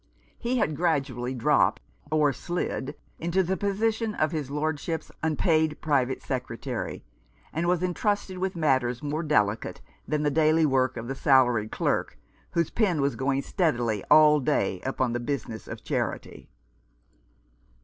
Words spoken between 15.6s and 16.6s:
of charity.